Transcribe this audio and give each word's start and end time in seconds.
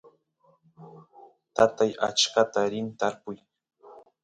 tatay 1.55 1.91
achkata 2.07 2.61
rin 2.71 2.87
tarpuy 2.99 3.37